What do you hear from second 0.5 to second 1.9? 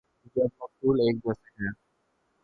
مقتول ایک جیسے ہیں۔